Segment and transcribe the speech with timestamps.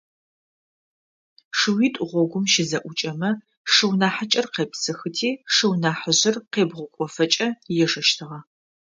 [1.57, 3.31] Шыуитӏу гъогум щызэӏукӏэмэ,
[3.73, 7.47] шыу нахьыкӏэр къепсыхти шыу ныхьыжъыр къебгъукӏофэкӏэ
[7.83, 8.39] ежэщтыгъэ.